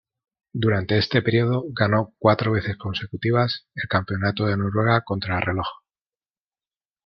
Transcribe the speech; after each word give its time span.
Durante 0.55 0.97
este 0.97 1.21
periodo, 1.21 1.63
ganó 1.77 2.15
cuatro 2.17 2.53
veces 2.53 2.75
consecutivas 2.75 3.67
el 3.75 3.87
Campeonato 3.87 4.47
de 4.47 4.57
Noruega 4.57 5.01
Contrarreloj. 5.01 5.67